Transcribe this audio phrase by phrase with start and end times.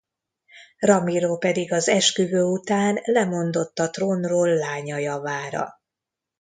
[0.79, 5.81] Ramiro pedig az esküvő után lemondott a trónról lánya javára.